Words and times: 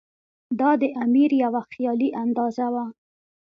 دا 0.59 0.69
د 0.81 0.83
امیر 1.03 1.31
یوه 1.43 1.61
خیالي 1.71 2.09
اندازه 2.23 2.65
وه. 2.73 2.85